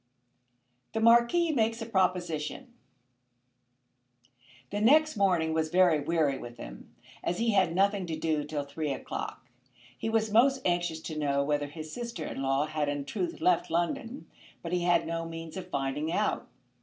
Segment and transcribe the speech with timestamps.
[0.93, 2.73] THE MARQUIS MAKES A PROPOSITION.
[4.71, 8.63] The next morning was very weary with him, as he had nothing to do till
[8.63, 9.45] three o'clock.
[9.95, 13.69] He was most anxious to know whether his sister in law had in truth left
[13.69, 14.25] London,
[14.63, 16.49] but he had no means of finding out.